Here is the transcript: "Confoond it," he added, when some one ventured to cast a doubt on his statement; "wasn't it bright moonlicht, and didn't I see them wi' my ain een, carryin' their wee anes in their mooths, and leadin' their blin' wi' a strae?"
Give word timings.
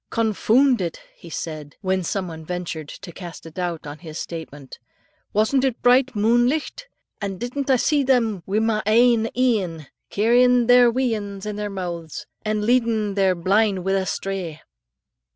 "Confoond 0.09 0.81
it," 0.81 0.99
he 1.15 1.31
added, 1.45 1.75
when 1.81 2.01
some 2.03 2.27
one 2.27 2.43
ventured 2.43 2.89
to 2.89 3.11
cast 3.11 3.45
a 3.45 3.51
doubt 3.51 3.85
on 3.85 3.99
his 3.99 4.17
statement; 4.17 4.79
"wasn't 5.31 5.63
it 5.63 5.79
bright 5.83 6.15
moonlicht, 6.15 6.87
and 7.21 7.39
didn't 7.39 7.69
I 7.69 7.75
see 7.75 8.01
them 8.01 8.41
wi' 8.47 8.57
my 8.57 8.81
ain 8.87 9.29
een, 9.37 9.85
carryin' 10.09 10.65
their 10.65 10.89
wee 10.89 11.13
anes 11.13 11.45
in 11.45 11.55
their 11.55 11.69
mooths, 11.69 12.25
and 12.43 12.65
leadin' 12.65 13.13
their 13.13 13.35
blin' 13.35 13.83
wi' 13.83 13.91
a 13.91 14.07
strae?" 14.07 14.61